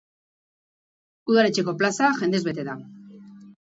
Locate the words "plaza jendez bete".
1.83-2.67